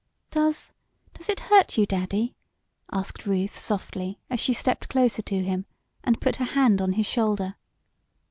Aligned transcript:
"Does 0.31 0.73
does 1.13 1.29
it 1.29 1.41
hurt 1.41 1.77
you, 1.77 1.85
Daddy?" 1.85 2.33
asked 2.91 3.27
Ruth 3.27 3.59
softly, 3.59 4.19
as 4.31 4.39
she 4.39 4.51
stepped 4.51 4.89
closer 4.89 5.21
to 5.21 5.43
him, 5.43 5.67
and 6.03 6.19
put 6.19 6.37
her 6.37 6.45
hand 6.45 6.81
on 6.81 6.93
his 6.93 7.05
shoulder. 7.05 7.53